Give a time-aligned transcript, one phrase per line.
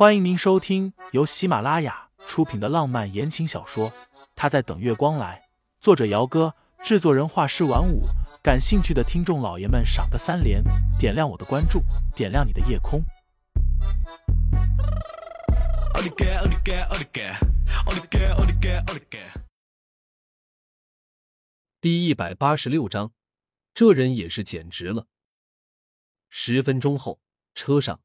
[0.00, 3.90] 欢迎您收听由喜马拉雅出品的浪漫言情小说
[4.34, 5.38] 《他在等月光来》，
[5.78, 8.04] 作者：姚哥，制作人：画师晚舞。
[8.42, 10.64] 感兴趣的听众老爷们，赏个三连，
[10.98, 11.82] 点亮我的关注，
[12.16, 13.02] 点亮你的夜空。
[21.78, 23.12] 第一百八十六章，
[23.74, 25.08] 这人也是简直了。
[26.30, 27.20] 十分钟后，
[27.54, 28.00] 车上。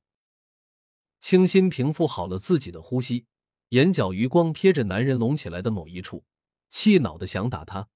[1.25, 3.25] 清新平复好了自己的呼吸，
[3.69, 6.23] 眼角余光瞥着男人隆起来的某一处，
[6.69, 7.89] 气恼的想打他。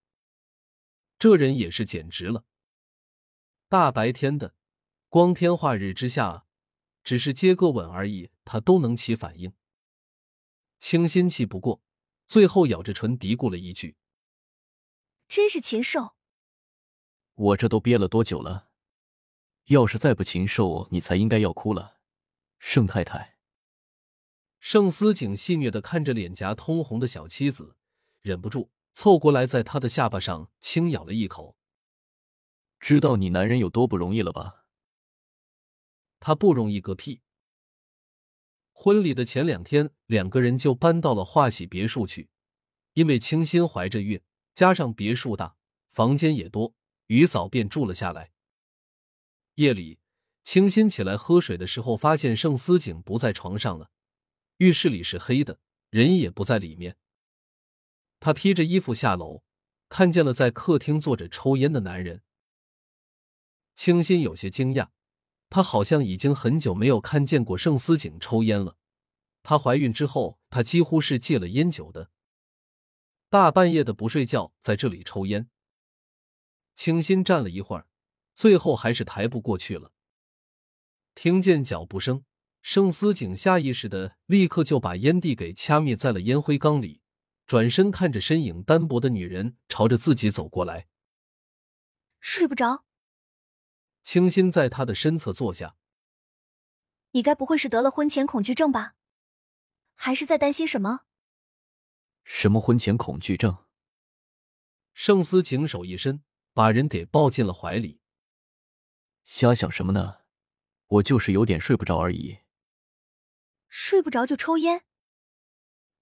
[1.19, 2.45] 这人也是简直了。
[3.67, 4.55] 大白天的，
[5.09, 6.47] 光天化日之下，
[7.03, 9.53] 只是接个吻而已，他都能起反应。
[10.79, 11.83] 清新气不过，
[12.25, 13.95] 最后咬着唇嘀咕了一句
[15.29, 16.15] ：“真是禽兽！
[17.35, 18.69] 我这都憋了多久了？
[19.65, 21.97] 要是再不禽兽，你才应该要哭了。”
[22.59, 23.37] 盛太太，
[24.59, 27.75] 盛思景戏谑的看着脸颊通红的小妻子，
[28.21, 31.57] 忍不住凑过来，在她的下巴上轻咬了一口。
[32.79, 34.65] 知道你男人有多不容易了吧？
[36.19, 37.21] 他不容易个屁！
[38.71, 42.29] 婚礼的前两天，两个人就搬到了华喜别墅去，
[42.93, 44.21] 因为清新怀着孕，
[44.53, 45.55] 加上别墅大，
[45.87, 46.73] 房间也多，
[47.07, 48.31] 于嫂便住了下来。
[49.55, 49.98] 夜里。
[50.49, 53.91] 清新起来喝水的时候，发现盛思景不在床上了，
[54.57, 55.59] 浴室里是黑的，
[55.91, 56.97] 人也不在里面。
[58.19, 59.43] 他披着衣服下楼，
[59.89, 62.23] 看见了在客厅坐着抽烟的男人。
[63.75, 64.87] 清新有些惊讶，
[65.51, 68.75] 她好像已经很久没有看见过盛思景抽烟了。
[69.43, 72.09] 她怀孕之后，她几乎是戒了烟酒的，
[73.29, 75.47] 大半夜的不睡觉，在这里抽烟。
[76.73, 77.87] 清新站了一会儿，
[78.33, 79.93] 最后还是抬不过去了。
[81.15, 82.23] 听见脚步声，
[82.61, 87.01] 盛思景下意识的立刻就把烟蒂给掐灭在了烟灰缸里，
[87.45, 90.87] 转身看着身影单薄的女人朝着自己走过来。
[92.19, 92.85] 睡不着，
[94.03, 95.75] 清新在他的身侧坐下。
[97.11, 98.95] 你该不会是得了婚前恐惧症吧？
[99.95, 101.01] 还是在担心什么？
[102.23, 103.57] 什么婚前恐惧症？
[104.93, 106.23] 盛思景手一伸，
[106.53, 108.01] 把人给抱进了怀里。
[109.23, 110.18] 瞎想什么呢？
[110.89, 112.39] 我就是有点睡不着而已。
[113.67, 114.83] 睡不着就抽烟。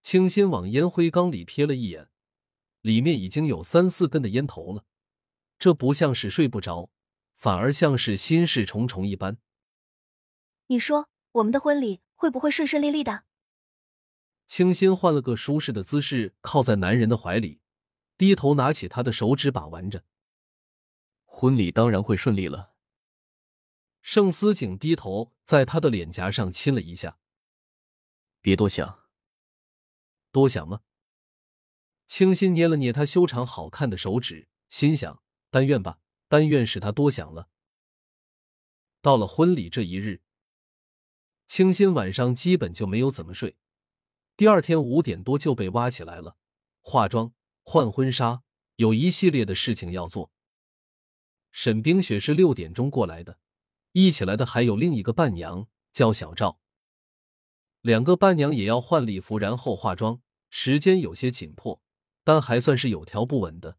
[0.01, 2.09] 清新往烟灰缸里瞥了一眼，
[2.81, 4.85] 里面已经有三四根的烟头了。
[5.59, 6.89] 这不像是睡不着，
[7.33, 9.37] 反而像是心事重重一般。
[10.67, 13.25] 你说我们的婚礼会不会顺顺利利的？
[14.45, 17.59] 清新换了个舒适的姿势，靠在男人的怀里，
[18.17, 20.05] 低头拿起他的手指把玩着。
[21.25, 22.76] 婚礼当然会顺利了。
[24.09, 27.19] 盛思景低头在他的脸颊上亲了一下。
[28.39, 29.01] 别多想，
[30.31, 30.79] 多想吗？
[32.05, 37.49] 清新捏了捏他修长好看的手指，心想：但愿吧，但愿是他多想了。
[39.01, 40.21] 到了婚礼这一日，
[41.45, 43.57] 清新晚上基本就没有怎么睡。
[44.37, 46.37] 第二天五点多就被挖起来了，
[46.79, 48.41] 化妆、换婚纱，
[48.77, 50.31] 有一系列的事情要做。
[51.51, 53.41] 沈冰雪是六点钟过来的。
[53.91, 56.59] 一起来的还有另一个伴娘，叫小赵。
[57.81, 61.81] 两个伴娘也要换礼服，然后化妆，时间有些紧迫，
[62.23, 63.77] 但还算是有条不紊的。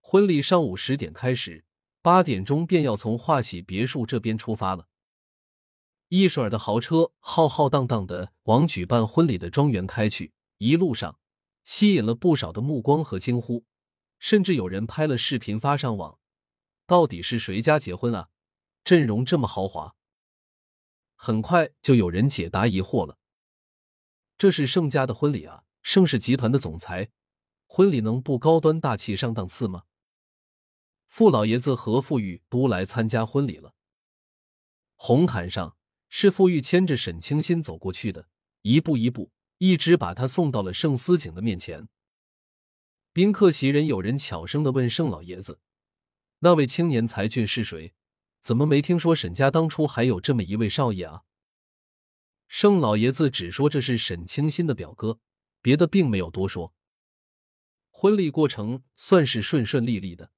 [0.00, 1.64] 婚礼上午十点开始，
[2.00, 4.88] 八点钟便要从华喜别墅这边出发了。
[6.08, 11.18] 一水儿的豪车浩浩荡荡的往举办婚礼的庄园开去，一路上
[11.64, 13.66] 吸引了不少的目光和惊呼，
[14.18, 16.18] 甚至有人拍了视频发上网。
[16.86, 18.30] 到底是谁家结婚啊？
[18.88, 19.94] 阵容这么豪华，
[21.14, 23.18] 很快就有人解答疑惑了。
[24.38, 27.10] 这是盛家的婚礼啊，盛氏集团的总裁，
[27.66, 29.82] 婚礼能不高端大气上档次吗？
[31.06, 33.74] 傅老爷子和傅玉都来参加婚礼了。
[34.94, 35.76] 红毯上
[36.08, 38.30] 是傅玉牵着沈清心走过去的，
[38.62, 41.90] 一步一步，一直把他送到了盛思景的面前。
[43.12, 45.60] 宾客席人有人悄声的问盛老爷子
[46.40, 47.92] ：“那位青年才俊是谁？”
[48.40, 51.24] 怎么没听说沈家当初还有这么一位少爷啊？
[52.46, 55.20] 盛老爷子只说这是沈清心的表哥，
[55.60, 56.72] 别的并没有多说。
[57.90, 60.30] 婚礼过程算是顺顺利利的。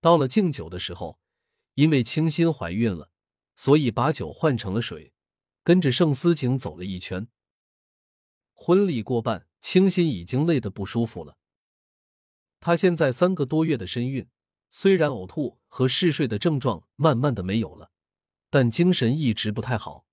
[0.00, 1.18] 到了敬酒的时候，
[1.74, 3.10] 因为清心怀孕了，
[3.54, 5.12] 所以把酒换成了水，
[5.62, 7.28] 跟着盛思景走了一圈。
[8.54, 11.36] 婚礼过半，清心已经累得不舒服了。
[12.60, 14.26] 她现在三个多月的身孕。
[14.68, 17.90] 虽然呕吐和嗜睡的症状慢慢的没有了，
[18.50, 20.06] 但精神一直不太好。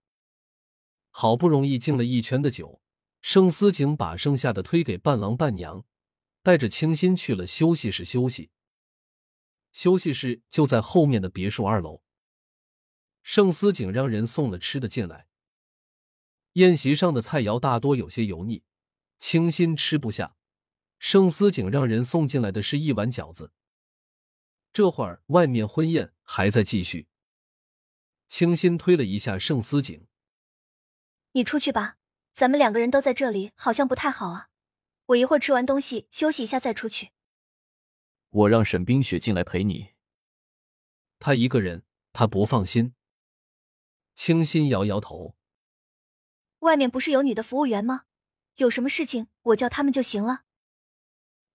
[1.09, 2.81] 好不容易敬了一圈的酒，
[3.21, 5.85] 盛思景把剩下的推给伴郎伴娘，
[6.41, 8.49] 带着清新去了休息室休息。
[9.71, 12.01] 休息室就在后面的别墅二楼。
[13.21, 15.27] 盛思景让人送了吃的进来。
[16.53, 18.63] 宴席上的菜肴大多有些油腻，
[19.17, 20.35] 清新吃不下。
[20.99, 23.51] 盛思景让人送进来的是一碗饺子。
[24.73, 27.07] 这会儿外面婚宴还在继续。
[28.27, 30.07] 清新推了一下盛思景
[31.33, 31.97] ：“你出去吧，
[32.31, 34.49] 咱们两个人都在这里，好像不太好啊。
[35.05, 37.11] 我一会儿吃完东西休息一下再出去。”
[38.29, 39.93] 我让沈冰雪进来陪你。
[41.19, 42.95] 他一个人，他不放心。
[44.15, 45.35] 清新摇摇头
[46.59, 48.05] ：“外面不是有女的服务员吗？
[48.55, 50.43] 有什么事情我叫他们就行了。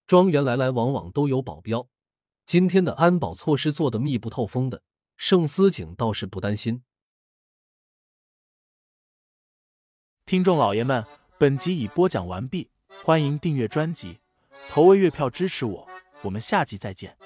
[0.07, 1.89] 庄园来来往往都有保镖，
[2.49, 4.83] 今天的安保措施做的密不透风的。”
[5.19, 6.83] 盛思景倒是不担心。
[10.25, 11.05] 听众老爷们，
[11.37, 12.71] 本集已播讲完毕，
[13.05, 14.21] 欢迎订阅专辑，
[14.71, 15.87] 投喂月票支持我，
[16.23, 17.19] 我们下集再见。